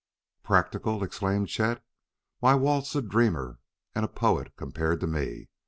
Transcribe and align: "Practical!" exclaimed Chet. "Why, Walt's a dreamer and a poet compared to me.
"Practical!" 0.41 1.03
exclaimed 1.03 1.47
Chet. 1.49 1.83
"Why, 2.39 2.55
Walt's 2.55 2.95
a 2.95 3.03
dreamer 3.03 3.59
and 3.93 4.03
a 4.03 4.07
poet 4.07 4.51
compared 4.57 4.99
to 5.01 5.05
me. 5.05 5.49